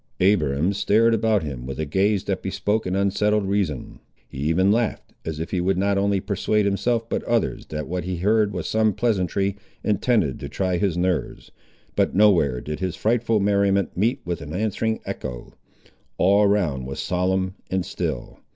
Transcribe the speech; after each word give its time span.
Abiram 0.19 0.73
stared 0.73 1.13
about 1.13 1.43
him 1.43 1.67
with 1.67 1.79
a 1.79 1.85
gaze 1.85 2.23
that 2.23 2.41
bespoke 2.41 2.87
an 2.87 2.95
unsettled 2.95 3.45
reason. 3.47 3.99
He 4.27 4.39
even 4.39 4.71
laughed, 4.71 5.13
as 5.25 5.39
if 5.39 5.51
he 5.51 5.61
would 5.61 5.77
not 5.77 5.95
only 5.95 6.19
persuade 6.19 6.65
himself 6.65 7.07
but 7.07 7.23
others 7.25 7.67
that 7.67 7.87
what 7.87 8.03
he 8.05 8.15
heard 8.17 8.51
was 8.51 8.67
some 8.67 8.93
pleasantry, 8.93 9.57
intended 9.83 10.39
to 10.39 10.49
try 10.49 10.77
his 10.77 10.97
nerves. 10.97 11.51
But 11.95 12.15
nowhere 12.15 12.61
did 12.61 12.79
his 12.79 12.95
frightful 12.95 13.39
merriment 13.39 13.95
meet 13.95 14.21
with 14.25 14.41
an 14.41 14.53
answering 14.53 15.01
echo. 15.05 15.53
All 16.17 16.45
around 16.45 16.87
was 16.87 16.99
solemn 16.99 17.53
and 17.69 17.85
still. 17.85 18.39